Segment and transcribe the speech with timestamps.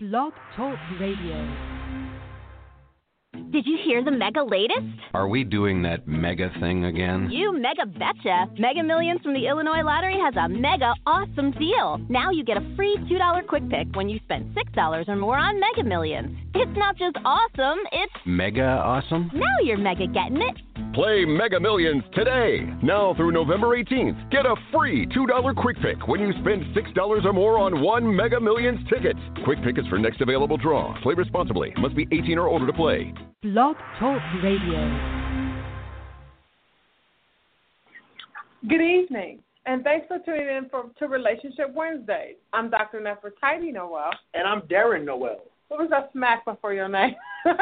[0.00, 1.44] Blog Talk Radio.
[3.50, 4.86] Did you hear the mega latest?
[5.12, 7.28] Are we doing that mega thing again?
[7.32, 8.46] You mega betcha.
[8.60, 11.98] Mega Millions from the Illinois Lottery has a mega awesome deal.
[12.08, 15.58] Now you get a free $2 quick pick when you spend $6 or more on
[15.58, 16.30] Mega Millions.
[16.54, 19.32] It's not just awesome, it's mega awesome.
[19.34, 20.87] Now you're mega getting it.
[20.98, 22.58] Play Mega Millions today.
[22.82, 27.32] Now through November 18th, get a free $2 quick pick when you spend $6 or
[27.32, 29.16] more on one Mega Millions ticket.
[29.44, 31.00] Quick pick is for next available draw.
[31.02, 31.72] Play responsibly.
[31.78, 33.14] Must be 18 or older to play.
[33.44, 35.28] Blog Talk Radio.
[38.68, 42.34] Good evening, and thanks for tuning in for, to Relationship Wednesdays.
[42.52, 43.00] I'm Dr.
[43.00, 44.10] Nefertiti Nowell.
[44.34, 45.44] And I'm Darren Nowell.
[45.68, 47.14] What was that smack before your name?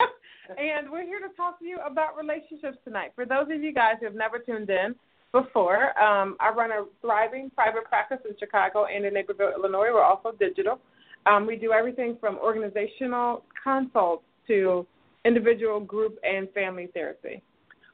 [0.51, 3.13] and we're here to talk to you about relationships tonight.
[3.15, 4.95] For those of you guys who have never tuned in
[5.33, 9.89] before, um, I run a thriving private practice in Chicago and in Naperville, Illinois.
[9.93, 10.81] We're also digital.
[11.27, 14.87] Um, we do everything from organizational consults to
[15.25, 17.43] individual, group, and family therapy.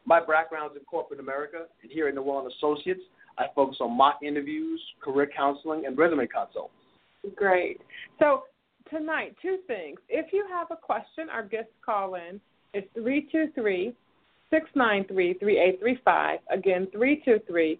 [0.05, 3.01] My background is in corporate America, and here in Nowell and Associates,
[3.39, 6.75] I focus on mock interviews, career counseling, and resume consults.
[7.35, 7.81] Great.
[8.19, 8.43] So
[8.91, 9.99] tonight, two things.
[10.09, 12.41] If you have a question, our guests call in.
[12.75, 13.93] It's 323
[14.51, 16.39] 693 3835.
[16.51, 17.79] Again, 323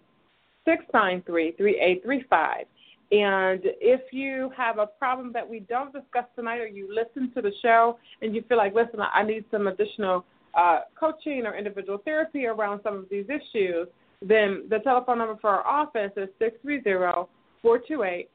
[0.65, 2.65] 693 3835.
[3.11, 7.41] And if you have a problem that we don't discuss tonight, or you listen to
[7.41, 11.99] the show and you feel like, listen, I need some additional uh, coaching or individual
[12.05, 13.87] therapy around some of these issues,
[14.21, 17.27] then the telephone number for our office is 630
[17.61, 18.29] 428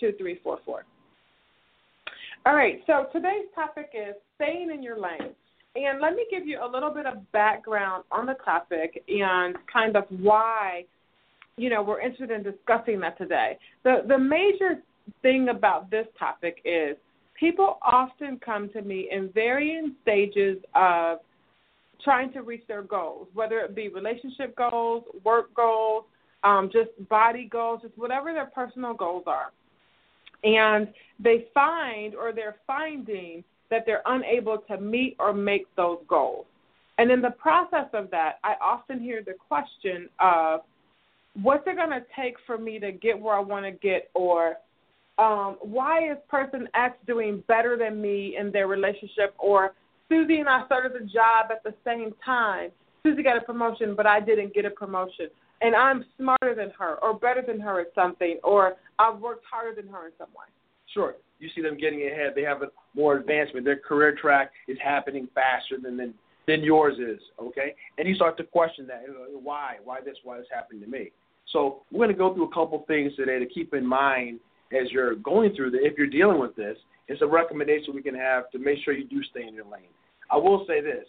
[0.00, 0.84] 2344.
[2.46, 5.34] All right, so today's topic is staying in your lane.
[5.76, 9.96] And let me give you a little bit of background on the topic and kind
[9.96, 10.84] of why,
[11.56, 13.58] you know, we're interested in discussing that today.
[13.82, 14.80] The the major
[15.22, 16.96] thing about this topic is
[17.38, 21.18] people often come to me in varying stages of
[22.02, 26.04] trying to reach their goals, whether it be relationship goals, work goals,
[26.44, 29.50] um, just body goals, just whatever their personal goals are
[30.44, 36.46] and they find or they're finding that they're unable to meet or make those goals.
[36.98, 40.60] And in the process of that, I often hear the question of,
[41.42, 44.56] what's it going to take for me to get where I want to get, or
[45.18, 49.74] um, why is person X doing better than me in their relationship, or
[50.08, 52.70] Susie and I started the job at the same time.
[53.02, 55.28] Susie got a promotion, but I didn't get a promotion
[55.64, 59.80] and I'm smarter than her or better than her at something or I've worked harder
[59.80, 60.46] than her in some way.
[60.92, 61.14] Sure.
[61.44, 62.32] You see them getting ahead.
[62.34, 63.64] They have a more advancement.
[63.64, 66.14] Their career track is happening faster than than,
[66.46, 67.20] than yours is.
[67.40, 69.04] Okay, and you start to question that.
[69.42, 69.76] Why?
[69.84, 70.16] Why this?
[70.24, 71.10] Why this happening to me?
[71.52, 74.40] So we're going to go through a couple things today to keep in mind
[74.72, 75.78] as you're going through the.
[75.78, 76.76] If you're dealing with this,
[77.08, 79.92] it's a recommendation we can have to make sure you do stay in your lane.
[80.30, 81.04] I will say this: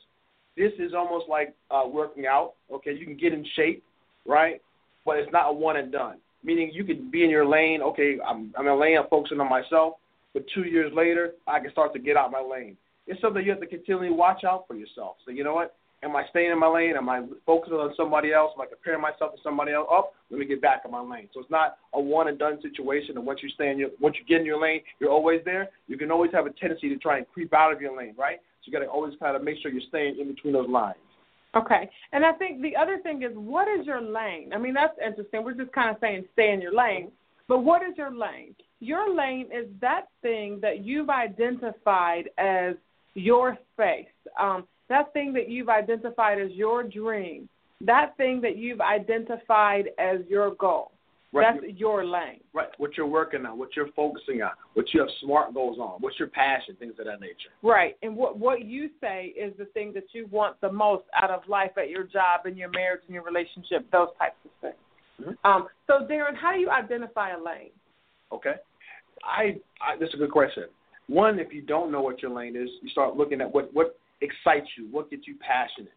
[0.58, 2.54] this is almost like uh, working out.
[2.72, 3.84] Okay, you can get in shape
[4.26, 4.62] right?
[5.06, 6.18] But it's not a one and done.
[6.44, 7.82] Meaning you could be in your lane.
[7.82, 8.98] Okay, I'm I'm in a lane.
[8.98, 9.94] I'm focusing on myself.
[10.36, 12.76] But two years later, I can start to get out my lane.
[13.08, 15.16] It's something you have to continually watch out for yourself.
[15.26, 15.78] So you know what?
[16.04, 16.98] Am I staying in my lane?
[16.98, 18.52] Am I focusing on somebody else?
[18.54, 19.88] Am I comparing myself to somebody else?
[19.90, 21.30] Oh, let me get back in my lane.
[21.34, 23.16] So it's not a one and done situation.
[23.16, 25.70] And once you stay in your, once you get in your lane, you're always there.
[25.88, 28.40] You can always have a tendency to try and creep out of your lane, right?
[28.60, 30.98] So you got to always kind of make sure you're staying in between those lines.
[31.56, 31.90] Okay.
[32.12, 34.52] And I think the other thing is what is your lane?
[34.54, 35.46] I mean, that's interesting.
[35.46, 37.10] We're just kind of saying stay in your lane.
[37.48, 38.54] But what is your lane?
[38.86, 42.76] Your lane is that thing that you've identified as
[43.16, 44.06] your space.
[44.40, 47.50] Um, that thing that you've identified as your dream.
[47.82, 50.92] That thing that you've identified as your goal.
[51.34, 51.60] Right.
[51.60, 52.42] That's your lane.
[52.54, 52.70] Right.
[52.78, 56.20] What you're working on, what you're focusing on, what you have smart goals on, what's
[56.20, 57.50] your passion, things of that nature.
[57.64, 57.98] Right.
[58.04, 61.42] And what what you say is the thing that you want the most out of
[61.50, 64.76] life at your job, in your marriage, in your relationship, those types of things.
[65.22, 65.48] Mm-hmm.
[65.50, 67.72] Um, so, Darren, how do you identify a lane?
[68.32, 68.54] Okay.
[69.24, 70.66] I, I this is a good question.
[71.08, 73.98] One, if you don't know what your lane is, you start looking at what what
[74.22, 75.94] excites you, what gets you passionate.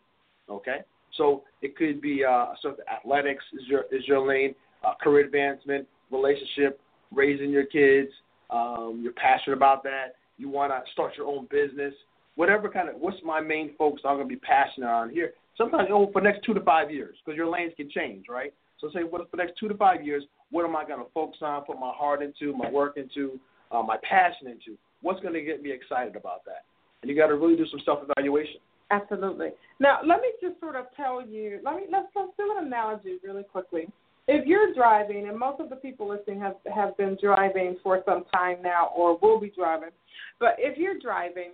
[0.49, 0.79] Okay.
[1.17, 4.55] So it could be uh, sort of athletics is your is your lane
[4.85, 6.81] uh, career advancement, relationship,
[7.13, 8.11] raising your kids,
[8.51, 11.93] um, you're passionate about that, you want to start your own business,
[12.37, 15.33] whatever kind of, what's my main focus I'm going to be passionate on here?
[15.57, 18.55] Sometimes oh, for the next two to five years, because your lanes can change, right?
[18.81, 21.11] So say, what for the next two to five years, what am I going to
[21.13, 23.39] focus on, put my heart into, my work into,
[23.71, 24.79] uh, my passion into?
[25.03, 26.65] What's going to get me excited about that?
[27.03, 28.61] And you got to really do some self evaluation.
[28.91, 29.51] Absolutely.
[29.81, 31.61] Now, let me just sort of tell you.
[31.63, 33.87] Let me let's let's do an analogy really quickly.
[34.27, 38.25] if you're driving, and most of the people listening have have been driving for some
[38.33, 39.91] time now, or will be driving,
[40.41, 41.53] but if you're driving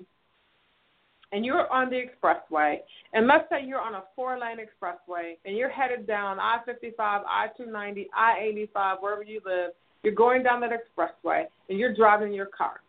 [1.35, 2.77] and you're on the expressway,
[3.13, 7.23] and let's say you're on a four lane expressway and you're headed down I 55,
[7.27, 9.73] I 290, I 85, wherever you live,
[10.05, 12.81] you're going down that expressway and you're driving your car.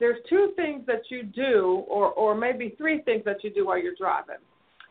[0.00, 3.78] There's two things that you do, or, or maybe three things that you do while
[3.78, 4.36] you're driving.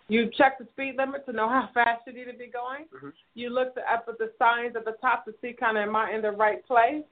[0.07, 2.85] You check the speed limit to know how fast you need to be going.
[2.95, 3.09] Mm-hmm.
[3.35, 6.13] You look up at the signs at the top to see kind of am I
[6.13, 7.03] in the right place,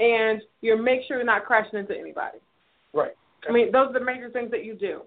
[0.00, 2.38] and you make sure you're not crashing into anybody.
[2.92, 3.12] Right.
[3.48, 5.02] I mean, those are the major things that you do.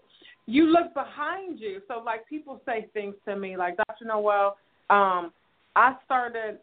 [0.50, 1.81] You look behind you.
[1.88, 4.06] So, like, people say things to me like, Dr.
[4.06, 4.57] Nowell,
[4.90, 5.31] um,
[5.75, 6.57] I started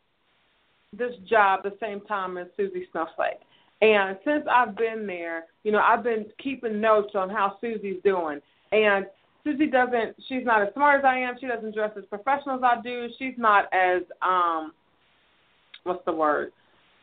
[0.93, 3.39] this job the same time as Susie Snowflake.
[3.83, 8.41] And since I've been there, you know, I've been keeping notes on how Susie's doing.
[8.73, 9.07] And
[9.45, 11.37] Susie doesn't, she's not as smart as I am.
[11.41, 13.09] She doesn't dress as professional as I do.
[13.21, 14.73] She's not as, um,
[15.85, 16.51] what's the word,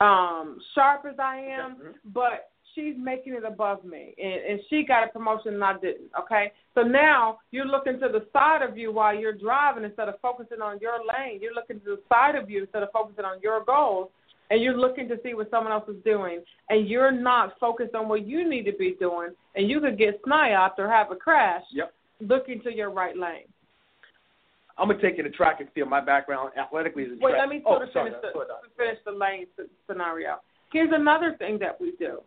[0.02, 1.78] um, sharp as I am.
[2.14, 6.10] But she's making it above me, and, and she got a promotion and I didn't.
[6.20, 10.16] Okay, so now you're looking to the side of you while you're driving instead of
[10.22, 11.40] focusing on your lane.
[11.42, 14.10] You're looking to the side of you instead of focusing on your goals,
[14.50, 18.08] and you're looking to see what someone else is doing, and you're not focused on
[18.08, 21.64] what you need to be doing, and you could get sniped or have a crash.
[21.72, 21.94] Yep.
[22.22, 23.48] Looking to your right lane.
[24.78, 25.90] I'm gonna take you to track and field.
[25.90, 27.42] My background athletically is in Wait, track.
[27.42, 29.46] let me oh, sort of oh, sorry, finish the go ahead, finish the lane
[29.88, 30.40] scenario.
[30.72, 32.20] Here's another thing that we do.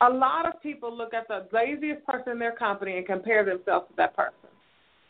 [0.00, 3.88] A lot of people look at the laziest person in their company and compare themselves
[3.88, 4.48] to that person.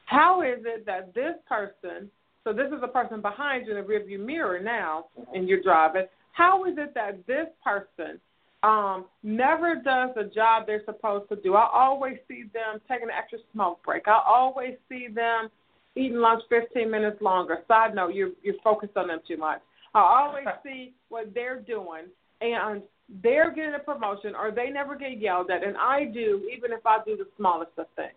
[0.07, 2.11] How is it that this person,
[2.43, 6.07] so this is the person behind you in the rearview mirror now, and you're driving.
[6.33, 8.19] How is it that this person
[8.63, 11.55] um, never does the job they're supposed to do?
[11.55, 14.09] I always see them taking an extra smoke break.
[14.09, 15.51] I always see them
[15.95, 17.59] eating lunch 15 minutes longer.
[17.69, 19.61] Side note, you're you're focused on them too much.
[19.95, 22.05] I always see what they're doing,
[22.41, 22.83] and
[23.23, 26.85] they're getting a promotion, or they never get yelled at, and I do, even if
[26.85, 28.13] I do the smallest of things.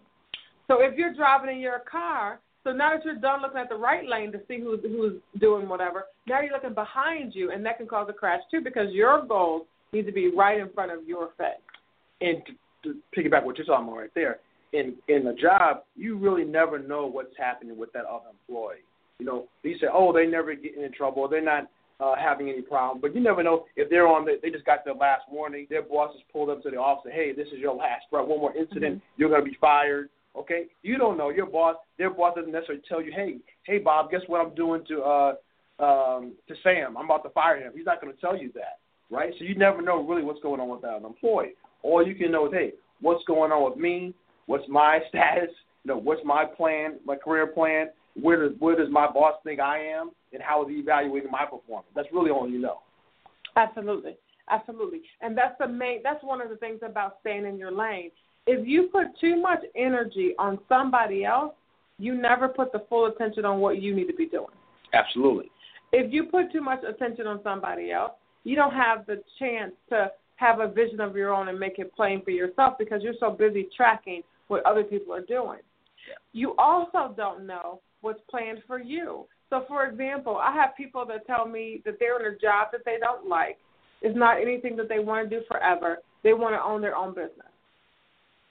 [0.68, 3.76] So if you're driving in your car, so now that you're done looking at the
[3.76, 7.78] right lane to see who's who's doing whatever, now you're looking behind you, and that
[7.78, 11.08] can cause a crash too because your goals need to be right in front of
[11.08, 11.56] your face.
[12.22, 12.38] and
[12.84, 14.40] to, to piggyback what you're talking about right there,
[14.74, 18.84] in in a job, you really never know what's happening with that other employee.
[19.20, 21.70] You know, you say, oh, they never get in trouble, they're not
[22.02, 24.84] uh, having any problem, but you never know if they're on the, they just got
[24.84, 27.60] their last warning, their boss has pulled up to the office, and, hey, this is
[27.60, 30.10] your last breath, one more incident, you're going to be fired.
[30.36, 31.76] Okay, you don't know your boss.
[31.98, 35.34] Their boss doesn't necessarily tell you, hey, hey, Bob, guess what I'm doing to uh
[35.84, 36.96] um to Sam?
[36.96, 37.74] I'm about to fire him.
[37.76, 39.34] He's not going to tell you that, right?
[39.38, 41.56] So you never know really what's going on with that employee.
[41.84, 42.72] All you can know is, hey,
[43.02, 44.14] what's going on with me?
[44.46, 45.50] What's my status?
[45.84, 47.90] You know, what's my plan, my career plan?
[48.20, 51.46] Where does where does my boss think I am, and how is he evaluating my
[51.46, 51.88] performance?
[51.96, 52.80] That's really all you know.
[53.56, 54.18] Absolutely,
[54.50, 56.02] absolutely, and that's the main.
[56.04, 58.12] That's one of the things about staying in your lane.
[58.48, 61.54] If you put too much energy on somebody else,
[62.00, 64.48] you never put the full attention on what you need to be doing.
[64.94, 65.52] Absolutely.
[65.94, 68.14] If you put too much attention on somebody else,
[68.44, 71.96] you don't have the chance to have a vision of your own and make it
[71.96, 75.60] plain for yourself because you're so busy tracking what other people are doing.
[76.34, 79.26] You also don't know what's planned for you.
[79.50, 82.82] So, for example, I have people that tell me that they're in a job that
[82.86, 83.58] they don't like.
[84.02, 85.98] It's not anything that they want to do forever.
[86.24, 87.52] They want to own their own business.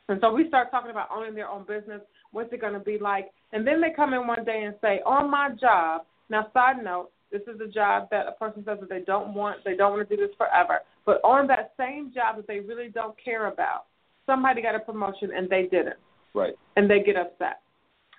[0.09, 2.01] And so we start talking about owning their own business.
[2.33, 3.31] What's it going to be like?
[3.53, 6.03] And then they come in one day and say, on my job.
[6.29, 9.65] Now, side note, this is a job that a person says that they don't want.
[9.65, 10.81] They don't want to do this forever.
[11.07, 13.87] But on that same job that they really don't care about,
[14.27, 15.97] somebody got a promotion and they didn't
[16.35, 16.55] Right.
[16.77, 17.61] and they get upset.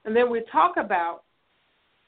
[0.05, 1.24] And then we talk about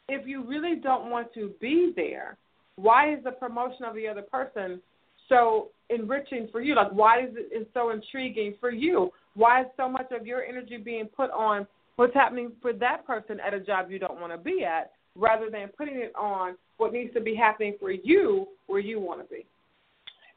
[0.09, 2.37] if you really don't want to be there,
[2.75, 4.81] why is the promotion of the other person
[5.29, 6.75] so enriching for you?
[6.75, 9.11] Like, why is it so intriguing for you?
[9.35, 13.39] Why is so much of your energy being put on what's happening for that person
[13.45, 16.91] at a job you don't want to be at, rather than putting it on what
[16.91, 19.45] needs to be happening for you where you want to be?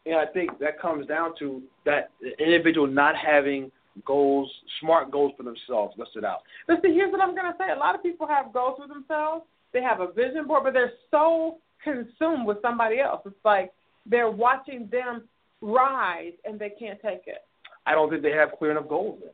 [0.05, 3.73] And I think that comes down to that individual not having
[4.05, 4.51] goals,
[4.81, 6.41] smart goals for themselves listed out.
[6.67, 7.73] But see, here's what I'm going to say.
[7.75, 9.45] A lot of people have goals for themselves.
[9.73, 13.23] They have a vision board, but they're so consumed with somebody else.
[13.27, 13.73] It's like
[14.05, 15.29] they're watching them
[15.61, 17.45] rise and they can't take it.
[17.87, 19.21] I don't think they have clear enough goals.
[19.21, 19.31] Then.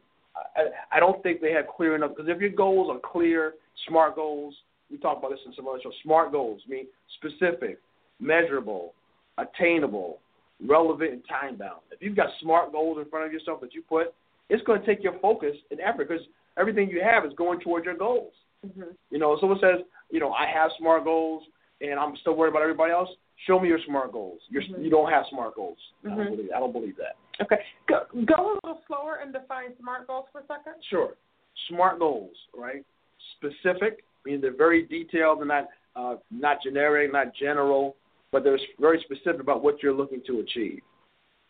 [0.57, 3.55] I, I don't think they have clear enough because if your goals are clear,
[3.89, 4.55] smart goals,
[4.91, 5.93] we talked about this in some other shows.
[6.03, 7.79] Smart goals mean specific,
[8.21, 8.95] measurable,
[9.39, 10.19] attainable,
[10.67, 11.81] relevant, and time bound.
[11.91, 14.15] If you've got smart goals in front of yourself that you put,
[14.53, 16.25] it's going to take your focus and effort because
[16.59, 18.33] everything you have is going towards your goals.
[18.67, 18.93] Mm-hmm.
[19.11, 19.81] You know, someone says,
[20.11, 21.43] you know, I have smart goals
[21.81, 23.09] and I'm still worried about everybody else,
[23.47, 24.41] Show me your SMART goals.
[24.51, 24.85] You're, Mhm.
[24.85, 25.79] You don't have SMART goals.
[26.05, 26.17] I, Mhm.
[26.17, 27.17] don't believe, I don't believe that.
[27.41, 27.65] Okay.
[27.89, 30.75] Go, go a little slower and define SMART goals for a second.
[30.85, 31.17] Sure.
[31.69, 32.85] SMART goals, right?
[33.37, 37.97] Specific, meaning they're very detailed and not uh, not generic, not general,
[38.31, 40.83] but they're very specific about what you're looking to achieve.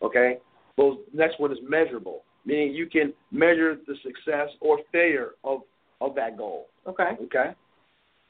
[0.01, 0.39] Okay.
[0.75, 5.61] Those next one is measurable, meaning you can measure the success or failure of
[6.01, 6.67] of that goal.
[6.87, 7.11] Okay.
[7.23, 7.51] Okay.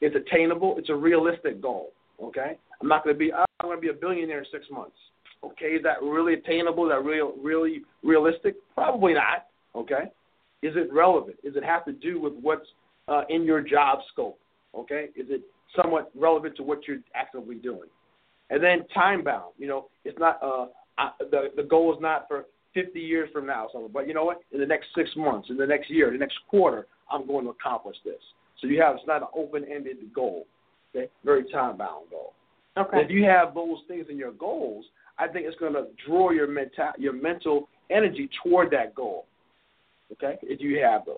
[0.00, 0.76] It's attainable.
[0.78, 1.90] It's a realistic goal.
[2.22, 2.58] Okay.
[2.80, 3.32] I'm not going to be.
[3.32, 4.96] "Oh, I'm going to be a billionaire in six months.
[5.44, 5.66] Okay.
[5.66, 6.86] Is that really attainable?
[6.86, 8.56] Is that real, really realistic?
[8.74, 9.46] Probably not.
[9.74, 10.04] Okay.
[10.62, 11.36] Is it relevant?
[11.42, 12.66] Does it have to do with what's
[13.08, 14.38] uh, in your job scope?
[14.74, 15.08] Okay.
[15.16, 15.42] Is it
[15.80, 17.88] somewhat relevant to what you're actively doing?
[18.50, 19.54] And then time bound.
[19.58, 20.38] You know, it's not.
[20.42, 20.66] Uh,
[20.96, 22.44] I, the the goal is not for
[22.74, 23.90] 50 years from now, something.
[23.92, 24.40] But you know what?
[24.52, 27.50] In the next six months, in the next year, the next quarter, I'm going to
[27.50, 28.20] accomplish this.
[28.60, 30.46] So you have it's not an open-ended goal.
[30.94, 32.34] Okay, very time-bound goal.
[32.76, 33.02] Okay.
[33.02, 34.84] If you have those things in your goals,
[35.18, 39.26] I think it's going to draw your mental your mental energy toward that goal.
[40.12, 41.16] Okay, if you have those.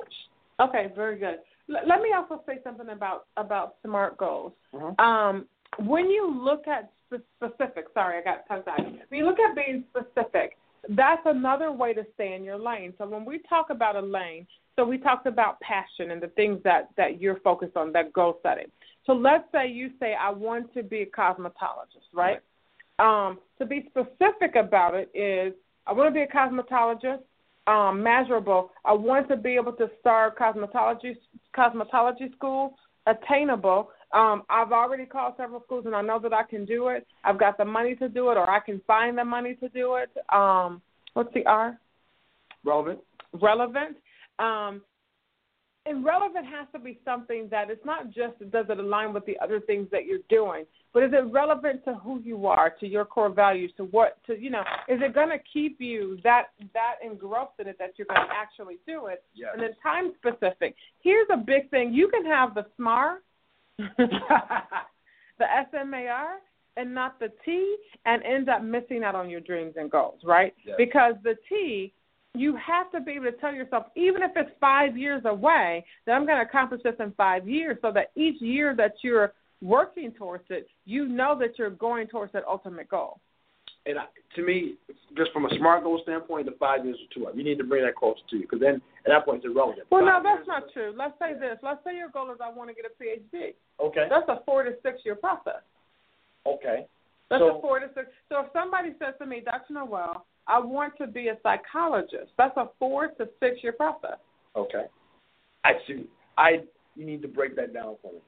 [0.60, 1.38] Okay, very good.
[1.68, 4.52] L- let me also say something about about SMART goals.
[4.74, 4.98] Mhm.
[5.00, 5.48] Um,
[5.78, 8.84] when you look at spe- specific, sorry, I got tongue tied.
[9.08, 10.56] When you look at being specific,
[10.90, 12.94] that's another way to stay in your lane.
[12.98, 16.60] So when we talk about a lane, so we talked about passion and the things
[16.64, 18.66] that that you're focused on, that goal setting.
[19.06, 22.40] So let's say you say I want to be a cosmetologist, right?
[22.98, 25.54] Um, to be specific about it is
[25.86, 27.20] I want to be a cosmetologist
[27.66, 28.70] um, measurable.
[28.84, 31.16] I want to be able to start cosmetology
[31.56, 33.90] cosmetology school attainable.
[34.12, 37.06] Um, I've already called several schools and I know that I can do it.
[37.24, 39.96] I've got the money to do it, or I can find the money to do
[39.96, 40.10] it.
[40.32, 40.80] Um,
[41.14, 41.78] what's the R?
[42.64, 43.00] Relevant.
[43.32, 43.96] Relevant.
[44.38, 44.82] Um,
[45.86, 49.38] and relevant has to be something that it's not just does it align with the
[49.42, 53.04] other things that you're doing, but is it relevant to who you are, to your
[53.04, 56.96] core values, to what to you know, is it going to keep you that that
[57.04, 59.22] engrossed in it that you're going to actually do it?
[59.34, 59.50] Yes.
[59.52, 60.74] And then time specific.
[61.02, 63.18] Here's a big thing: you can have the SMAR,
[63.98, 66.36] the SMAR,
[66.76, 70.54] and not the T, and end up missing out on your dreams and goals, right?
[70.64, 70.76] Yes.
[70.78, 71.92] Because the T
[72.36, 76.12] you have to be able to tell yourself, even if it's five years away, that
[76.12, 80.12] I'm going to accomplish this in five years, so that each year that you're working
[80.12, 83.20] towards it, you know that you're going towards that ultimate goal.
[83.86, 84.74] And I, to me,
[85.16, 87.36] just from a smart goal standpoint, the five years are too up.
[87.36, 89.86] You need to bring that closer to you because then at that point it's irrelevant.
[89.90, 90.92] Well, no, that's not true.
[90.96, 91.58] Let's say this.
[91.62, 93.54] Let's say your goal is I want to get a PhD.
[93.80, 94.06] Okay.
[94.10, 95.62] That's a four to six year process.
[96.46, 96.86] Okay.
[97.30, 98.08] That's So- a four to six.
[98.28, 99.72] So if somebody says to me, Dr.
[99.72, 104.18] Nowell, I want to be a psychologist, that's a four to six year process.
[104.56, 104.86] Okay.
[105.64, 106.06] I see.
[106.36, 106.62] I
[106.96, 108.20] you need to break that down for me.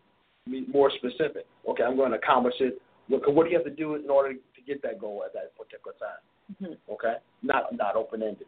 [0.64, 1.46] Be more specific.
[1.68, 2.80] Okay, I'm going to accomplish it.
[3.08, 5.56] What, what do you have to do in order to get that goal at that
[5.56, 6.22] particular time?
[6.62, 6.92] Mm-hmm.
[6.92, 8.46] Okay, not not open ended.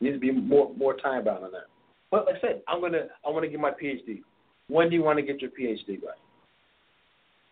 [0.00, 1.66] Needs to be more more time bound on that.
[2.10, 4.22] But like I said, I'm gonna I want to get my PhD.
[4.68, 6.12] When do you want to get your PhD by?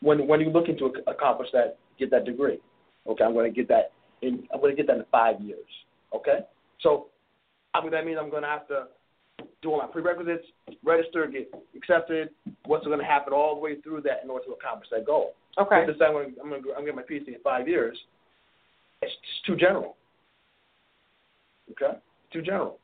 [0.01, 1.79] When when are you looking to accomplish that?
[1.99, 2.59] Get that degree.
[3.09, 3.93] Okay, I'm going to get that
[4.23, 4.47] in.
[4.53, 5.67] I'm to get that in five years.
[6.15, 6.41] Okay,
[6.81, 7.07] so
[7.75, 8.85] I mean that means I'm going to have to
[9.63, 10.45] do all my prerequisites,
[10.85, 12.31] register, get accepted.
[12.67, 15.35] What's going to happen all the way through that in order to accomplish that goal?
[15.59, 15.85] Okay.
[15.89, 17.35] If I say I'm going to, I'm going to, I'm going to get my PhD
[17.35, 17.99] in five years,
[19.03, 19.13] it's
[19.47, 19.97] too general.
[21.73, 21.99] Okay,
[22.33, 22.79] too general.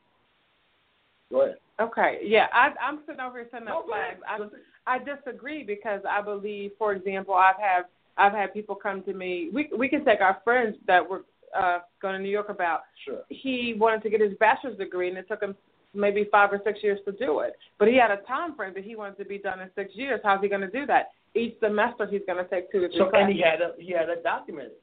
[1.31, 1.57] Go ahead.
[1.81, 2.19] Okay.
[2.23, 4.21] Yeah, I, I'm sitting over here setting up flags.
[4.27, 7.83] I, I disagree because I believe, for example, I've had
[8.17, 9.49] I've had people come to me.
[9.53, 11.23] We we can take our friends that were
[11.57, 12.81] uh, going to New York about.
[13.03, 13.21] Sure.
[13.29, 15.55] He wanted to get his bachelor's degree, and it took him
[15.95, 17.53] maybe five or six years to do it.
[17.79, 20.19] But he had a time frame that he wanted to be done in six years.
[20.23, 21.11] How's he going to do that?
[21.35, 23.91] Each semester, he's going to take two to three So and he had a he
[23.91, 24.79] had a documented.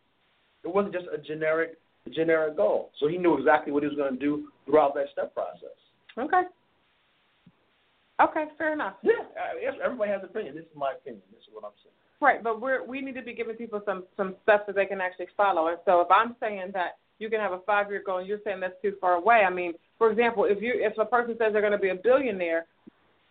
[0.65, 1.79] It wasn't just a generic
[2.13, 2.91] generic goal.
[3.01, 5.77] So he knew exactly what he was going to do throughout that step process.
[6.19, 6.43] Okay.
[8.21, 8.95] Okay, fair enough.
[9.03, 9.15] Yeah,
[9.83, 10.55] everybody has an opinion.
[10.55, 11.23] This is my opinion.
[11.33, 11.95] This is what I'm saying.
[12.21, 15.01] Right, but we're we need to be giving people some some stuff that they can
[15.01, 15.69] actually follow.
[15.69, 18.41] And so if I'm saying that you can have a five year goal and you're
[18.45, 21.53] saying that's too far away, I mean, for example, if you if a person says
[21.53, 22.67] they're going to be a billionaire,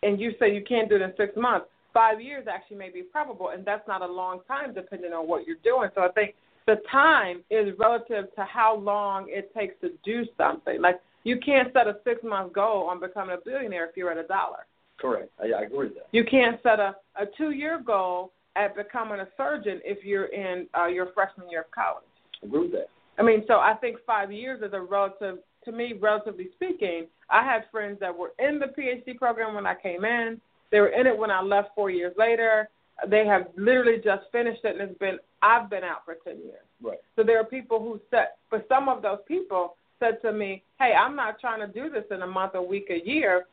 [0.04, 3.01] and you say you can't do it in six months, five years actually may be
[3.01, 5.90] probable, and that's not a long time depending on what you're doing.
[5.96, 6.34] So I think
[6.68, 10.82] the time is relative to how long it takes to do something.
[10.82, 14.18] Like you can't set a six month goal on becoming a billionaire if you're at
[14.18, 14.66] a dollar.
[14.98, 15.30] Correct.
[15.42, 16.08] I, I agree with that.
[16.13, 20.68] You can't set a, a two year goal at becoming a surgeon if you're in
[20.80, 22.06] uh, your freshman year of college.
[22.42, 22.88] I agree with that.
[23.18, 27.08] I mean, so I think five years is a relative, to me, relatively speaking.
[27.30, 30.39] I had friends that were in the PhD program when I came in.
[30.72, 32.70] They were in it when I left four years later.
[33.08, 36.65] they have literally just finished it, and it's been I've been out for ten years.
[36.84, 37.00] Right.
[37.15, 40.94] So there are people who said, but some of those people said to me, "Hey,
[40.94, 43.46] I'm not trying to do this in a month, a week, a year.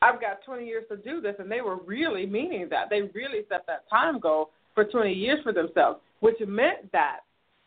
[0.00, 2.88] I've got 20 years to do this," and they were really meaning that.
[2.88, 7.20] They really set that time goal for 20 years for themselves, which meant that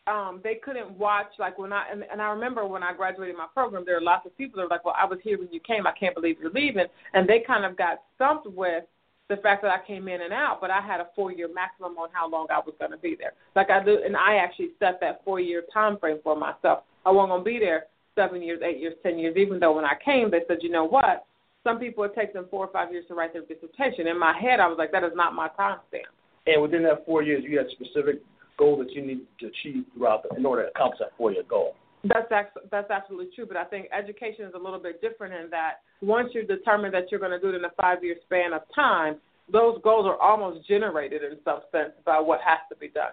[0.08, 3.46] um, they couldn't watch like when I and, and I remember when I graduated my
[3.52, 5.60] program, there were lots of people that were like, "Well, I was here when you
[5.60, 5.86] came.
[5.86, 8.84] I can't believe you're leaving," and they kind of got stumped with
[9.28, 11.98] the fact that I came in and out, but I had a four year maximum
[11.98, 13.32] on how long I was going to be there.
[13.54, 16.84] Like I do, and I actually set that four year time frame for myself.
[17.04, 17.84] I wasn't going to be there
[18.14, 19.36] seven years, eight years, ten years.
[19.36, 21.26] Even though when I came, they said, you know what?
[21.64, 24.06] Some people it takes them four or five years to write their dissertation.
[24.06, 26.06] In my head, I was like, that is not my time stamp.
[26.46, 28.22] And within that four years, you had specific
[28.58, 31.44] goal that you need to achieve throughout the, in order to accomplish that four year
[31.48, 31.74] goal.
[32.04, 32.30] That's
[32.70, 36.30] that's absolutely true, but I think education is a little bit different in that once
[36.32, 39.16] you determine that you're going to do it in a five year span of time,
[39.50, 43.12] those goals are almost generated in some sense by what has to be done.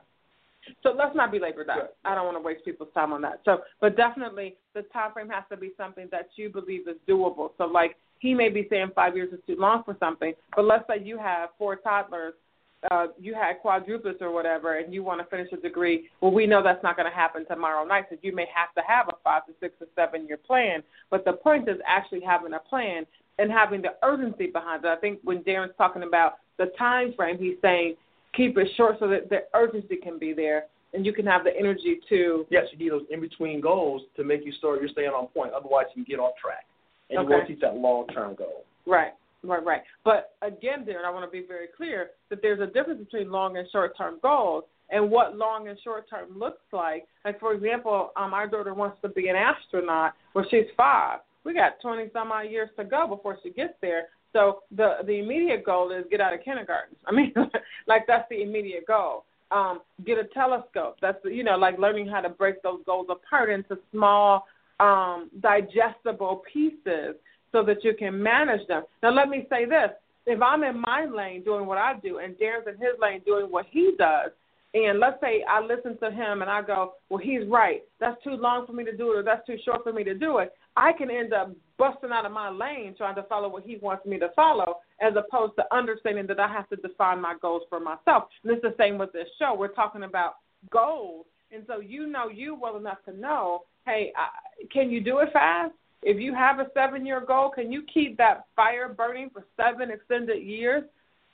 [0.84, 1.78] So let's not belabor that.
[1.78, 1.90] Right.
[2.06, 3.42] I don't want to waste people's time on that.
[3.46, 7.50] So, but definitely the time frame has to be something that you believe is doable.
[7.58, 10.86] So, like he may be saying five years is too long for something, but let's
[10.88, 12.34] say you have four toddlers,
[12.92, 16.10] uh, you had quadruplets or whatever, and you want to finish a degree.
[16.22, 18.82] Well, we know that's not going to happen tomorrow night, so you may have to
[18.88, 20.84] have a five to six or seven year plan.
[21.10, 23.06] But the point is actually having a plan
[23.40, 24.88] and having the urgency behind it.
[24.88, 27.96] I think when Darren's talking about the time frame, he's saying
[28.36, 31.52] keep it short so that the urgency can be there and you can have the
[31.58, 32.46] energy to.
[32.50, 34.80] Yes, you need those in between goals to make you start.
[34.80, 35.52] You're staying on point.
[35.54, 36.66] Otherwise, you can get off track,
[37.10, 37.28] and okay.
[37.28, 38.64] you won't teach that long term goal.
[38.86, 39.12] Right.
[39.48, 39.82] Right, right.
[40.04, 43.58] But again, Darren, I want to be very clear that there's a difference between long
[43.58, 47.08] and short term goals and what long and short term looks like.
[47.24, 50.14] Like for example, um, our daughter wants to be an astronaut.
[50.34, 54.08] Well, she's five we got 20 some odd years to go before she gets there.
[54.34, 56.98] So the the immediate goal is get out of kindergarten.
[57.06, 57.34] I mean,
[57.88, 59.24] like that's the immediate goal.
[59.52, 60.98] Um, get a telescope.
[61.02, 64.46] That's you know like learning how to break those goals apart into small,
[64.82, 67.16] um, digestible pieces
[67.56, 68.84] so that you can manage them.
[69.02, 69.92] Now let me say this:
[70.26, 73.46] if I'm in my lane doing what I do, and Darren's in his lane doing
[73.46, 74.32] what he does,
[74.74, 77.82] and let's say I listen to him and I go, well, he's right.
[78.02, 80.14] That's too long for me to do it, or that's too short for me to
[80.14, 80.52] do it.
[80.76, 84.06] I can end up busting out of my lane trying to follow what he wants
[84.06, 87.80] me to follow, as opposed to understanding that I have to define my goals for
[87.80, 88.26] myself.
[88.44, 89.56] And it's the same with this show.
[89.58, 90.36] We're talking about
[90.70, 94.28] goals, and so you know you well enough to know, hey, I,
[94.74, 95.72] can you do it fast?
[96.06, 100.44] If you have a seven-year goal, can you keep that fire burning for seven extended
[100.44, 100.84] years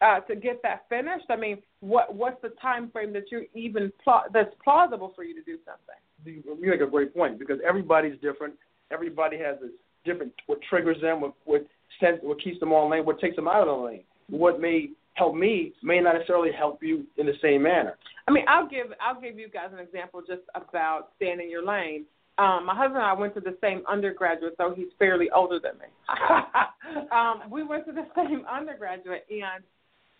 [0.01, 1.25] uh, to get that finished?
[1.29, 5.36] I mean, what what's the time frame that you're even pl- that's plausible for you
[5.36, 6.01] to do something?
[6.23, 8.55] You make a great point because everybody's different
[8.91, 9.69] everybody has a
[10.10, 11.67] different what triggers them, what what
[11.99, 14.03] sends, what keeps them on lane, what takes them out of the lane.
[14.29, 17.97] What may help me may not necessarily help you in the same manner.
[18.25, 21.65] I mean, I'll give I'll give you guys an example just about staying in your
[21.65, 22.05] lane.
[22.41, 25.73] Um, my husband and I went to the same undergraduate, so he's fairly older than
[25.80, 27.08] me.
[27.12, 29.63] um, we went to the same undergraduate, and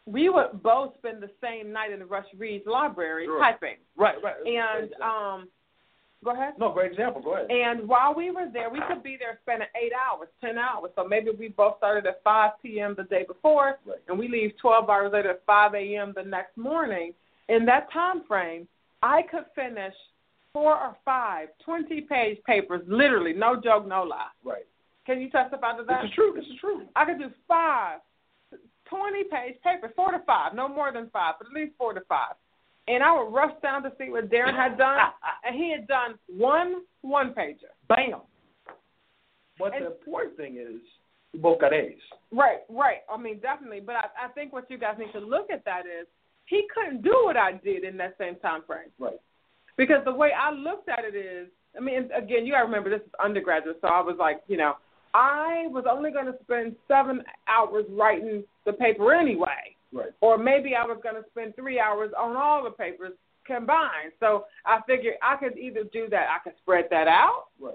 [0.06, 3.40] we would both spend the same night in the Rush Rhees Library sure.
[3.40, 3.78] typing.
[3.96, 4.36] Right, right.
[4.46, 5.48] And um,
[6.24, 6.54] Go ahead.
[6.60, 7.22] No, great example.
[7.22, 7.50] Go ahead.
[7.50, 10.92] And while we were there, we could be there spending eight hours, ten hours.
[10.96, 12.94] So maybe we both started at 5 p.m.
[12.96, 13.98] the day before, right.
[14.08, 16.14] and we leave 12 hours later at 5 a.m.
[16.16, 17.14] the next morning.
[17.50, 18.68] In that time frame,
[19.02, 19.96] I could finish
[20.54, 24.28] four or five 20-page papers, literally, no joke, no lie.
[24.44, 24.66] Right.
[25.06, 26.02] Can you testify to that?
[26.04, 26.34] This is true.
[26.36, 26.84] This is true.
[26.96, 28.00] I could do five
[28.92, 32.36] 20-page papers, four to five, no more than five, but at least four to five
[32.88, 34.98] and I would rush down to see what Darren had done,
[35.46, 37.72] and he had done one one pager.
[37.88, 38.22] Bam.
[39.58, 40.82] But and, the important thing is,
[41.42, 41.94] both got A's.
[42.32, 43.00] Right, right.
[43.10, 43.80] I mean, definitely.
[43.80, 46.08] But I, I think what you guys need to look at that is
[46.46, 48.90] he couldn't do what I did in that same time frame.
[49.00, 49.20] Right.
[49.82, 52.92] Because the way I looked at it is, I mean, again, you got to remember
[52.92, 54.76] this is undergraduate, so I was like, you know,
[55.16, 59.76] I was only going to spend seven hours writing the paper anyway.
[59.92, 60.12] Right.
[60.22, 63.14] Or maybe I was going to spend three hours on all the papers
[63.48, 64.12] combined.
[64.20, 67.74] So I figured I could either do that, I could spread that out, right.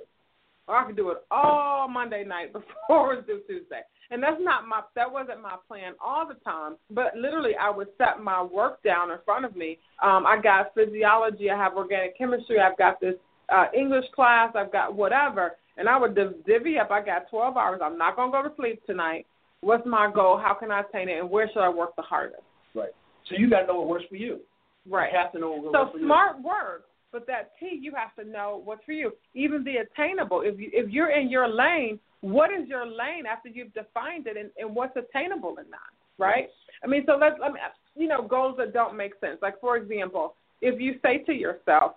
[0.69, 3.81] Or I could do it all Monday night before it was due Tuesday.
[4.11, 6.77] And that's not my that wasn't my plan all the time.
[6.91, 9.79] But literally, I would set my work down in front of me.
[10.03, 13.15] Um, I got physiology, I have organic chemistry, I've got this
[13.49, 16.91] uh, English class, I've got whatever, and I would divvy up.
[16.91, 17.81] I got 12 hours.
[17.83, 19.27] I'm not gonna go to sleep tonight.
[19.61, 20.39] What's my goal?
[20.39, 21.19] How can I attain it?
[21.19, 22.43] And where should I work the hardest?
[22.75, 22.91] Right.
[23.29, 24.41] So you got to know what works for you.
[24.89, 25.11] Right.
[25.13, 26.05] You have to know what so for you.
[26.05, 29.13] So smart work, but that T, you have to know what's for you.
[29.35, 30.43] Even the attainable.
[30.43, 34.37] If you if you're in your lane, what is your lane after you've defined it,
[34.37, 35.97] and, and what's attainable in that?
[36.19, 36.49] right?
[36.83, 37.61] I mean, so let's, let me,
[37.97, 39.39] you know, goals that don't make sense.
[39.43, 41.93] Like, for example, if you say to yourself,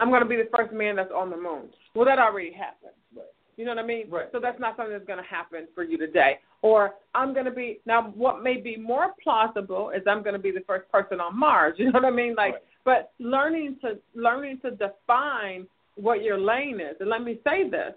[0.00, 1.68] I'm going to be the first man that's on the moon.
[1.94, 2.92] Well, that already happened.
[3.14, 3.26] Right.
[3.56, 4.08] You know what I mean?
[4.08, 4.28] Right.
[4.30, 6.38] So that's not something that's going to happen for you today.
[6.62, 8.12] Or I'm going to be now.
[8.14, 11.74] What may be more plausible is I'm going to be the first person on Mars.
[11.78, 12.34] You know what I mean?
[12.36, 12.62] Like, Right.
[12.84, 16.96] But learning to learning to define what your lane is.
[17.00, 17.94] And let me say this: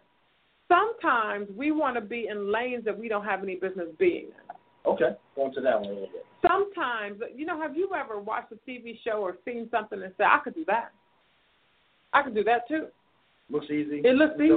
[0.67, 4.55] sometimes we want to be in lanes that we don't have any business being in.
[4.85, 5.15] Okay.
[5.35, 6.25] Go into that one a little bit.
[6.41, 10.25] Sometimes, you know, have you ever watched a TV show or seen something and said,
[10.25, 10.91] "I could do that.
[12.13, 12.87] I could do that too."
[13.49, 14.01] Looks easy.
[14.03, 14.53] It looks easy.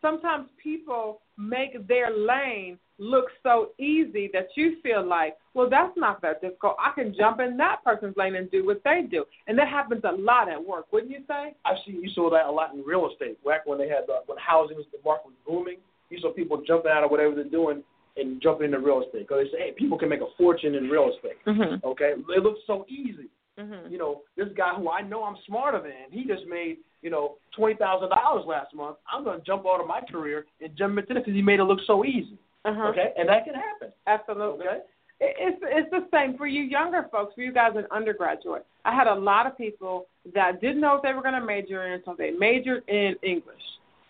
[0.00, 6.22] sometimes people make their lane look so easy that you feel like, well, that's not
[6.22, 6.76] that difficult.
[6.78, 9.24] I can jump in that person's lane and do what they do.
[9.46, 11.54] And that happens a lot at work, wouldn't you say?
[11.64, 13.42] I've seen you saw that a lot in real estate.
[13.44, 15.78] Back when they had the, when housing was the market was booming,
[16.10, 17.82] you saw people jumping out of whatever they're doing
[18.16, 20.84] and jumping into real estate because they say, hey, people can make a fortune in
[20.84, 21.38] real estate.
[21.46, 21.86] Mm-hmm.
[21.86, 23.28] Okay, it looks so easy.
[23.58, 23.92] Mm-hmm.
[23.92, 27.36] You know, this guy who I know I'm smarter than, he just made you know
[27.56, 28.96] twenty thousand dollars last month.
[29.12, 31.60] I'm going to jump out of my career and jump into this because he made
[31.60, 32.38] it look so easy.
[32.64, 32.88] Uh-huh.
[32.88, 33.92] Okay, and that can happen.
[34.06, 34.66] Absolutely.
[34.66, 34.78] Okay.
[35.20, 38.66] It- It's it's the same for you younger folks, for you guys in undergraduate.
[38.84, 41.84] I had a lot of people that didn't know what they were going to major
[41.86, 43.62] in, so they majored in English,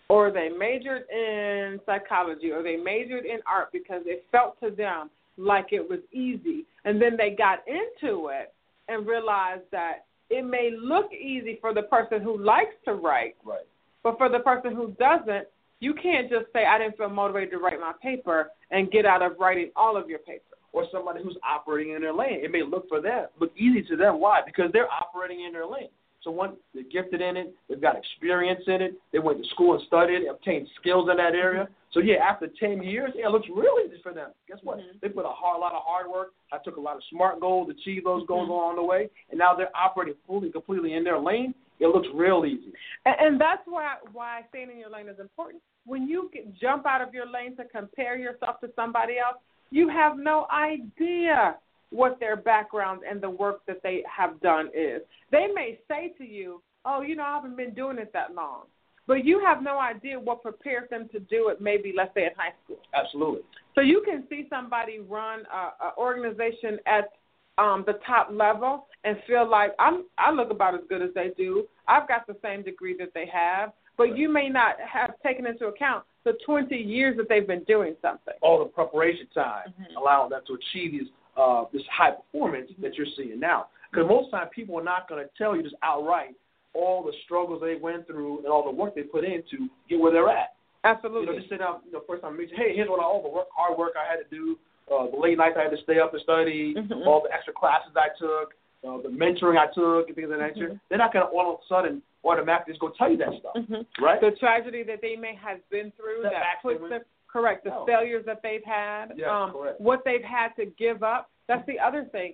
[0.09, 5.09] or they majored in psychology, or they majored in art because it felt to them
[5.37, 8.53] like it was easy, and then they got into it
[8.87, 13.65] and realized that it may look easy for the person who likes to write, Right.
[14.03, 15.47] but for the person who doesn't,
[15.79, 19.21] you can't just say I didn't feel motivated to write my paper and get out
[19.21, 20.41] of writing all of your paper.
[20.73, 22.43] Or somebody who's operating in their lane.
[22.43, 24.19] It may look for them, look easy to them.
[24.19, 24.41] Why?
[24.45, 25.87] Because they're operating in their lane.
[26.25, 27.55] So one, they're gifted in it.
[27.69, 28.95] They've got experience in it.
[29.13, 31.69] They went to school and studied, obtained skills in that area.
[31.91, 34.31] So yeah, after ten years, yeah, it looks really easy for them.
[34.49, 34.79] Guess what?
[34.79, 34.99] Mhm.
[35.01, 36.33] They put a hard, lot of hard work.
[36.51, 38.53] I took a lot of smart goals, achieved those goals Mhm.
[38.53, 41.53] along the way, and now they're operating fully, completely in their lane.
[41.79, 42.73] It looks real easy.
[43.05, 45.61] And, and that's why why staying in your lane is important.
[45.85, 49.37] When you get, jump out of your lane to compare yourself to somebody else,
[49.69, 51.57] you have no idea
[51.91, 55.01] what their background and the work that they have done is.
[55.31, 58.63] They may say to you, "Oh, you know, I haven't been doing it that long,"
[59.07, 61.61] but you have no idea what prepared them to do it.
[61.61, 62.79] Maybe let's say in high school.
[62.93, 63.43] Absolutely.
[63.75, 67.13] So you can see somebody run a, a organization at
[67.57, 71.31] um, the top level and feel like I'm I look about as good as they
[71.37, 71.65] do.
[71.87, 75.67] I've got the same degree that they have, but you may not have taken into
[75.67, 78.33] account the 20 years that they've been doing something.
[78.41, 79.95] all the preparation time Mhm.
[79.95, 83.67] allowing them to achieve these uh, this high performance that you're seeing now.
[83.91, 86.35] Because most time people are not going to tell you just outright
[86.73, 89.99] all the struggles they went through and all the work they put in to get
[89.99, 90.55] where they're at.
[90.83, 91.21] Absolutely.
[91.21, 92.99] You know, just sit down, you know, first time I meet you, hey, here's what
[92.99, 94.57] I, all the work, hard work I had to do,
[94.91, 97.07] uh, the late nights I had to stay up and study, Mhm.
[97.07, 98.53] all the extra classes I took,
[98.85, 100.69] uh, the mentoring I took, and things of that nature.
[100.75, 100.79] Mhm.
[100.89, 103.55] They're not going to all of a sudden automatically just go tell you that stuff,
[103.55, 103.85] Mhm.
[103.99, 104.19] right?
[104.21, 107.63] The tragedy that they may have been through that they puts them correct.
[107.65, 107.85] The No.
[107.85, 109.81] failures that they've had, Yes, um, correct.
[109.81, 111.29] what they've had to give up.
[111.47, 112.33] That's the other thing.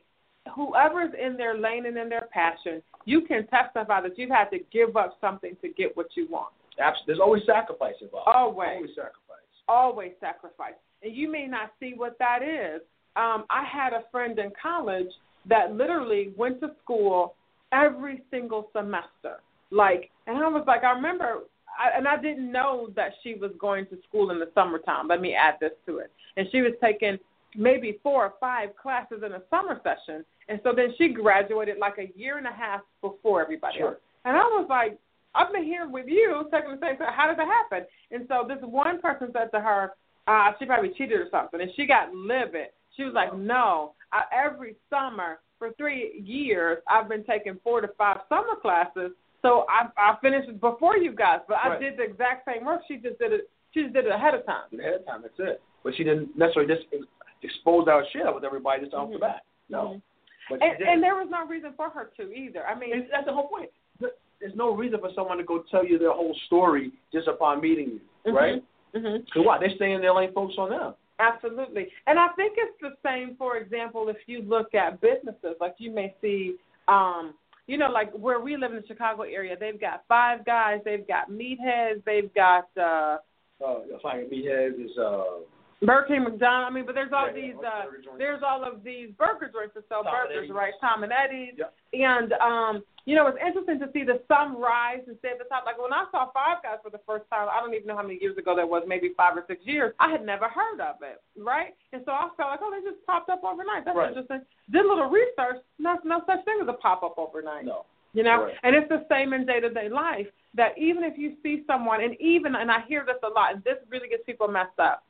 [0.53, 4.59] Whoever's in their lane and in their passion, you can testify that you've had to
[4.71, 6.53] give up something to get what you want.
[6.79, 8.27] Abs- There's always sacrifice involved.
[8.27, 8.69] Always.
[8.69, 9.45] Always sacrifice.
[9.67, 10.75] Always sacrifice.
[11.03, 12.81] And you may not see what that is.
[13.15, 15.11] Um, I had a friend in college
[15.45, 17.35] that literally went to school
[17.71, 19.41] every single semester.
[19.71, 21.43] Like, and I was like, I remember,
[21.79, 25.07] I, and I didn't know that she was going to school in the summertime.
[25.07, 26.11] Let me add this to it.
[26.37, 27.17] And she was taking
[27.55, 30.23] maybe four or five classes in a summer session.
[30.47, 33.87] And so then she graduated like a year and a half before everybody Sure.
[33.89, 33.97] else.
[34.25, 34.97] And I was like,
[35.33, 37.13] I've been here with you taking the same time.
[37.13, 37.85] How did that happen?
[38.11, 39.93] And so this one person said to her,
[40.27, 42.67] uh, she probably cheated or something, and she got livid.
[42.95, 47.87] She was like, No, I, every summer for three years, I've been taking four to
[47.97, 49.11] five summer classes.
[49.41, 51.79] So I, I finished before you guys, but I Right.
[51.79, 52.81] did the exact same work.
[52.87, 53.49] She just did it.
[53.73, 54.65] She just did it ahead of time.
[54.77, 55.21] ahead of time.
[55.23, 55.61] That's it.
[55.83, 57.05] But she didn't necessarily just ex-
[57.41, 59.21] expose our shit with everybody just off the Mhm.
[59.21, 59.41] bat.
[59.69, 59.81] No.
[59.95, 60.01] Mhm.
[60.49, 62.67] But And, and there was no reason for her to either.
[62.67, 63.69] I mean, that's the whole point.
[63.99, 67.99] There's no reason for someone to go tell you their whole story just upon meeting
[68.25, 68.61] you, right?
[68.93, 69.59] hmm Because why?
[69.59, 70.95] They stay in their lane, focus on them.
[71.19, 71.91] Absolutely.
[72.07, 75.91] And I think it's the same, for example, if you look at businesses, like you
[75.91, 77.35] may see, um,
[77.67, 81.07] you know, like where we live in the Chicago area, they've got five guys, they've
[81.07, 83.17] got meatheads, they've got, uh,
[83.63, 85.39] Uh, finding meatheads is uh,
[85.81, 86.69] Burger King, McDonald's.
[86.69, 87.55] I mean, but there's all Yeah, these.
[87.57, 87.85] Uh,
[88.17, 90.73] there's all of these burger joints that sell Tom burgers, right?
[90.79, 91.55] Tom and Eddie's.
[91.57, 91.73] Yep.
[91.93, 95.45] And um, you know, it's interesting to see the some rise and stay at the
[95.45, 95.65] top.
[95.65, 98.03] Like when I saw Five Guys for the first time, I don't even know how
[98.03, 99.93] many years ago that was, maybe five or six years.
[99.99, 101.73] I had never heard of it, right?
[101.93, 103.83] And so I felt like, oh, they just popped up overnight.
[103.85, 104.09] That's Right.
[104.09, 104.45] interesting.
[104.69, 105.65] Did a little research.
[105.79, 107.65] No, no such thing as a pop up overnight.
[107.65, 107.85] No.
[108.13, 108.55] You know, Right.
[108.61, 110.27] and it's the same in day to day life.
[110.53, 113.63] That even if you see someone, and even and I hear this a lot, and
[113.63, 115.03] this really gets people messed up.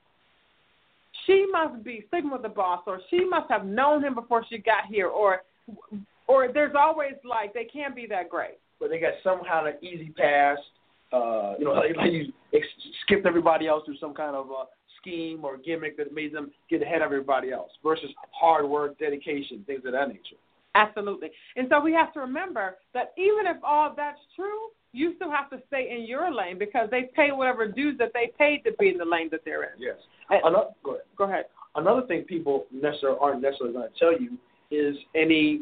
[1.25, 4.85] She must be with the boss, or she must have known him before she got
[4.89, 5.43] here, or
[6.27, 8.59] or there's always like they can't be that great.
[8.79, 10.57] But they got some kind of easy pass.
[11.13, 12.65] Uh, you know, like, like you ex-
[13.03, 14.65] skipped everybody else through some kind of uh,
[14.99, 19.63] scheme or gimmick that made them get ahead of everybody else versus hard work, dedication,
[19.65, 20.37] things of that nature.
[20.73, 21.29] Absolutely.
[21.57, 25.49] And so we have to remember that even if all that's true, you still have
[25.51, 28.89] to stay in your lane because they pay whatever dues that they paid to be
[28.89, 29.79] in the lane that they're in.
[29.79, 29.95] Yes.
[30.29, 31.03] And- Another, go ahead.
[31.17, 31.45] Go ahead.
[31.75, 34.37] Another thing people necessarily aren't necessarily going to tell you
[34.71, 35.61] is any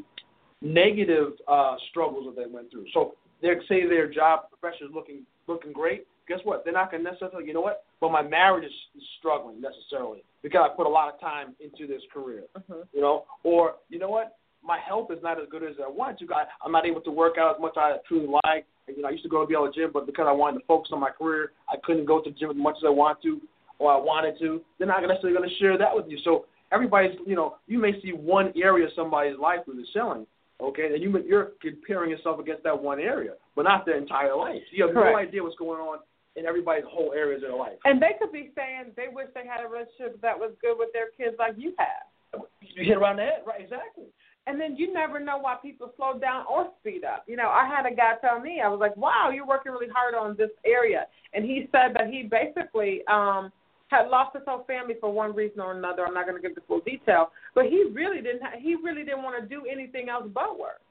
[0.61, 2.85] negative uh, struggles that they went through.
[2.93, 6.05] So they say their job profession is looking looking great.
[6.27, 6.63] Guess what?
[6.63, 7.83] They're not going to necessarily, you know what?
[7.99, 11.87] But my marriage is, is struggling necessarily because I put a lot of time into
[11.87, 12.43] this career.
[12.57, 12.83] Mhm.
[12.93, 14.35] You know, or you know what?
[14.61, 16.25] My health is not as good as I want to.
[16.33, 18.65] I, I'm not able to work out as much as I truly like.
[18.95, 20.91] You know, I used to go to the gym, but because I wanted to focus
[20.93, 23.39] on my career, I couldn't go to the gym as much as I want to
[23.79, 24.61] or I wanted to.
[24.77, 26.17] They're not necessarily going to share that with you.
[26.23, 30.27] So everybody's, you know, you may see one area of somebody's life where they're selling,
[30.61, 34.61] okay, and you you're comparing yourself against that one area, but not their entire life.
[34.71, 35.99] You have no idea what's going on
[36.35, 37.77] in everybody's whole areas of their life.
[37.85, 40.89] And they could be saying they wish they had a relationship that was good with
[40.93, 42.43] their kids like you have.
[42.61, 43.61] You hit around the head, right?
[43.61, 44.05] Exactly.
[44.47, 47.23] And then you never know why people slow down or speed up.
[47.27, 49.91] You know, I had a guy tell me, I was like, wow, you're working really
[49.93, 51.05] hard on this area.
[51.33, 53.51] And he said that he basically um,
[53.89, 56.05] had lost his whole family for one reason or another.
[56.05, 57.31] I'm not going to give the full detail.
[57.53, 60.81] But he really didn't, ha- he really didn't want to do anything else but work.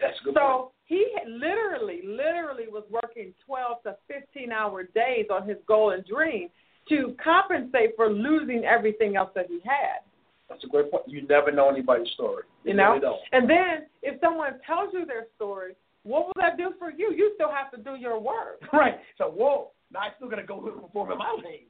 [0.00, 0.44] That's good point.
[0.44, 6.04] So he literally, literally was working 12 to 15 hour days on his goal and
[6.04, 6.48] dream
[6.88, 10.02] to compensate for losing everything else that he had.
[10.48, 11.04] That's a great point.
[11.06, 12.44] You never know anybody's story.
[12.64, 12.92] You know?
[12.92, 13.18] really.
[13.32, 17.12] And then if someone tells you their story, what will that do for you?
[17.12, 18.60] You still have to do your work.
[18.72, 18.94] Right.
[19.18, 21.66] So, whoa, now I'm still going to go perform in my lane.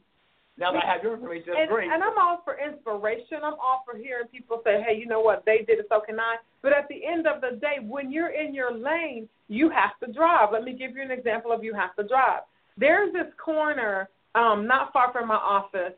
[0.59, 1.91] Now that I have your information, that's and, great.
[1.91, 3.39] and I'm all for inspiration.
[3.45, 6.19] I'm all for hearing people say, hey, you know what, they did it, so can
[6.19, 6.37] I.
[6.63, 10.13] But at the end of the day, when you're in your lane, you have to
[10.13, 10.49] drive.
[10.53, 12.41] Let me give you an example of you have to drive.
[12.79, 15.93] There's this corner um, not far from my office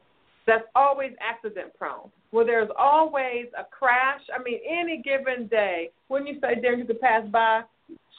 [0.47, 4.21] that's always accident prone, where there's always a crash.
[4.35, 7.63] I mean, any given day, when you say there you could pass by,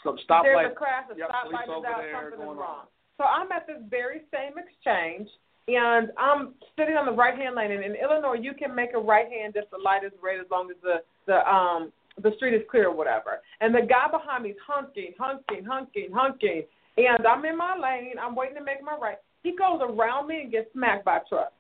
[0.03, 0.71] So stop there's light.
[0.71, 2.85] a crash, a Yep, stoplight is out, something is wrong.
[3.17, 5.27] So I'm at this very same exchange,
[5.67, 7.71] and I'm sitting on the right hand lane.
[7.71, 10.47] And in Illinois, you can make a right hand if the light is red, as
[10.49, 11.91] long as the the um
[12.21, 13.39] the street is clear or whatever.
[13.61, 16.63] And the guy behind me is honking, honking, honking, honking,
[16.97, 18.15] and I'm in my lane.
[18.21, 19.17] I'm waiting to make my right.
[19.43, 21.53] He goes around me and gets smacked by a truck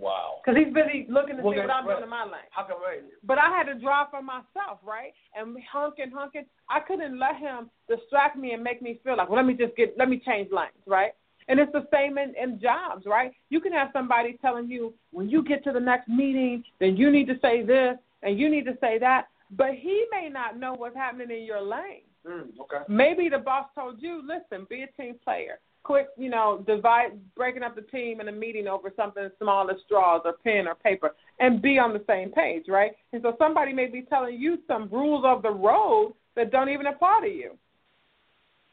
[0.00, 0.40] Wow.
[0.42, 2.48] because he's busy looking to Well, see what I'm doing in my lane.
[2.50, 3.02] How come right?
[3.22, 5.12] But I had to drive for myself, right?
[5.36, 6.46] And honking, honking.
[6.68, 9.76] I couldn't let him distract me and make me feel like, well, let me just
[9.76, 11.12] get, let me change lanes, right?
[11.48, 13.32] And it's the same in, in jobs, right?
[13.50, 17.10] You can have somebody telling you when you get to the next meeting, then you
[17.10, 20.74] need to say this and you need to say that, but he may not know
[20.74, 22.02] what's happening in your lane.
[22.26, 22.84] Mm, okay.
[22.88, 25.58] Maybe the boss told you, listen, be a team player.
[25.82, 29.70] Quit, you know, divide, breaking up the team in a meeting over something as small
[29.70, 32.92] as straws or pen or paper, and be on the same page, right?
[33.14, 36.86] And so somebody may be telling you some rules of the road that don't even
[36.86, 37.52] apply to you.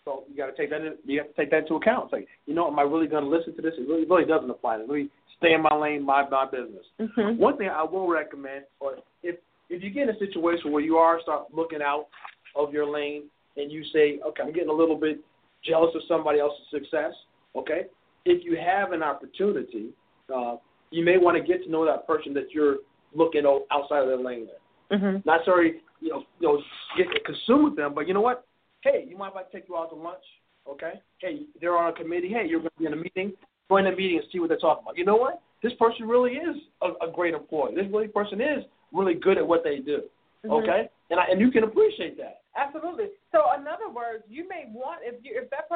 [0.03, 0.81] So you got to take that.
[0.81, 2.05] In, you have to take that into account.
[2.05, 3.73] It's like, you know, am I really going to listen to this?
[3.77, 4.77] It really, really doesn't apply.
[4.77, 6.85] Let me stay in my lane, my my business.
[6.99, 7.41] Mm-hmm.
[7.41, 9.35] One thing I will recommend, or if
[9.69, 12.07] if you get in a situation where you are start looking out
[12.55, 13.23] of your lane
[13.57, 15.19] and you say, okay, I'm getting a little bit
[15.63, 17.13] jealous of somebody else's success.
[17.55, 17.87] Okay,
[18.25, 19.89] if you have an opportunity,
[20.33, 20.57] uh,
[20.91, 22.77] you may want to get to know that person that you're
[23.15, 24.47] looking outside of their lane.
[24.47, 24.99] There.
[24.99, 25.17] Mm-hmm.
[25.25, 26.61] Not sorry, you know, you know,
[26.97, 28.45] get consumed with them, but you know what?
[28.81, 30.23] Hey, you mind if I take you out to lunch?
[30.69, 30.93] Okay.
[31.19, 32.29] Hey, they're on a committee.
[32.29, 33.33] Hey, you're going to be in a meeting.
[33.69, 34.97] Join the meeting and see what they're talking about.
[34.97, 35.41] You know what?
[35.63, 37.75] This person really is a, a great employee.
[37.75, 40.03] This really person is really good at what they do.
[40.45, 40.63] Mhm.
[40.63, 42.41] Okay, and I, and you can appreciate that.
[42.55, 43.05] Absolutely.
[43.31, 45.67] So, in other words, you may want if you if that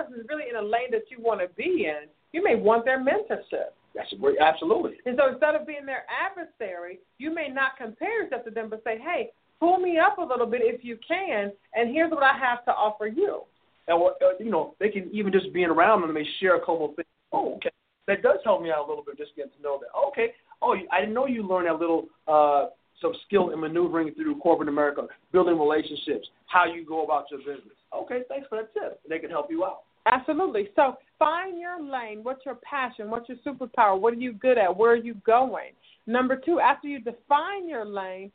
[0.70, 2.86] person is really in a lane that you want to be in, you may want
[2.86, 3.74] their mentorship.
[3.96, 4.94] That's a great, absolutely.
[5.06, 8.84] And so instead of being their adversary, you may not compare yourself to them, but
[8.84, 12.38] say, hey, pull me up a little bit if you can, and here's what I
[12.38, 13.42] have to offer you.
[13.88, 16.56] And what- uh, you know, they can even just being around them, they may share
[16.56, 17.08] a couple of things.
[17.34, 17.70] Oh, okay.
[18.08, 19.18] that does help me out a little bit.
[19.18, 19.88] Just getting to know that.
[20.10, 20.34] Okay.
[20.62, 22.68] Oh, I didn't know you learned that little uh,
[23.02, 27.76] some skill in maneuvering through corporate America, building relationships, how you go about your business.
[27.96, 29.02] Okay, thanks for that tip.
[29.10, 29.84] They can help you out.
[30.06, 30.70] Absolutely.
[30.76, 32.20] So find your lane.
[32.24, 33.10] What's your passion?
[33.10, 34.00] What's your superpower?
[34.00, 34.76] What are you good at?
[34.76, 35.72] Where are you going?
[36.08, 38.32] Number two, after you define your lane,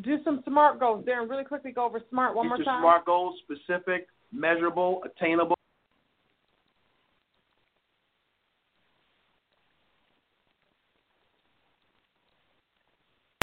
[0.00, 1.04] do some SMART goals.
[1.04, 2.82] Darren, really quickly go over SMART one Get more time.
[2.82, 5.56] SMART goals, specific, measurable, attainable,